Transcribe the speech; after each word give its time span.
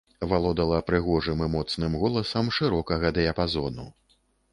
Валодала 0.29 0.77
прыгожым 0.87 1.43
і 1.47 1.49
моцным 1.55 1.97
голасам 2.05 2.49
шырокага 2.61 3.13
дыяпазону. 3.19 3.85